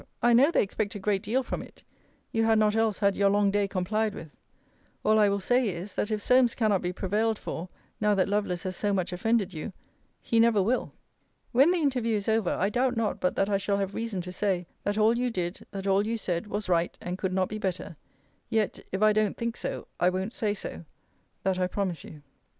I 0.23 0.33
know 0.33 0.49
they 0.49 0.63
expect 0.63 0.95
a 0.95 0.99
great 0.99 1.21
deal 1.21 1.43
from 1.43 1.61
it: 1.61 1.83
you 2.31 2.43
had 2.43 2.57
not 2.57 2.75
else 2.75 2.97
had 2.97 3.15
your 3.15 3.29
long 3.29 3.51
day 3.51 3.67
complied 3.67 4.15
with. 4.15 4.31
All 5.05 5.19
I 5.19 5.29
will 5.29 5.39
say 5.39 5.69
is, 5.69 5.93
That 5.93 6.09
if 6.09 6.23
Solmes 6.23 6.55
cannot 6.55 6.81
be 6.81 6.91
prevailed 6.91 7.37
for, 7.37 7.69
now 7.99 8.15
that 8.15 8.27
Lovelace 8.27 8.63
has 8.63 8.75
so 8.75 8.93
much 8.95 9.13
offended 9.13 9.53
you, 9.53 9.71
he 10.19 10.39
never 10.39 10.59
will. 10.59 10.91
When 11.51 11.69
the 11.69 11.77
interview 11.77 12.15
is 12.15 12.27
over, 12.27 12.49
I 12.49 12.67
doubt 12.71 12.97
not 12.97 13.19
but 13.19 13.35
that 13.35 13.47
I 13.47 13.59
shall 13.59 13.77
have 13.77 13.93
reason 13.93 14.21
to 14.21 14.31
say, 14.31 14.65
that 14.83 14.97
all 14.97 15.15
you 15.15 15.29
did, 15.29 15.67
that 15.69 15.85
all 15.85 16.03
you 16.03 16.17
said, 16.17 16.47
was 16.47 16.67
right, 16.67 16.97
and 16.99 17.15
could 17.19 17.31
not 17.31 17.47
be 17.47 17.59
better: 17.59 17.95
yet, 18.49 18.79
if 18.91 19.03
I 19.03 19.13
don't 19.13 19.37
think 19.37 19.55
so, 19.55 19.87
I 19.99 20.09
won't 20.09 20.33
say 20.33 20.55
so; 20.55 20.83
that 21.43 21.59
I 21.59 21.67
promise 21.67 22.03
you. 22.03 22.23